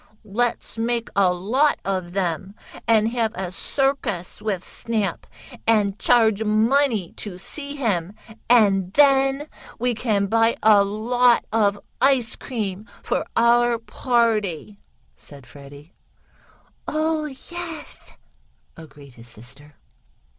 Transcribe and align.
"Let's 0.23 0.79
make 0.79 1.09
a 1.15 1.31
lot 1.31 1.77
of 1.85 2.17
'em, 2.17 2.55
and 2.87 3.09
have 3.11 3.33
a 3.35 3.51
circus 3.51 4.41
with 4.41 4.67
Snap, 4.67 5.27
and 5.67 5.99
charge 5.99 6.43
money 6.43 7.11
to 7.17 7.37
see 7.37 7.75
him, 7.75 8.13
and 8.49 8.91
then 8.93 9.47
we 9.77 9.93
can 9.93 10.25
buy 10.25 10.57
a 10.63 10.83
lot 10.83 11.45
of 11.53 11.79
ice 12.01 12.35
cream 12.35 12.87
for 13.03 13.27
our 13.37 13.77
party!" 13.77 14.79
said 15.15 15.45
Freddie. 15.45 15.93
"Oh, 16.87 17.25
yes!" 17.51 18.17
agreed 18.75 19.13
his 19.13 19.27
sister. 19.27 19.75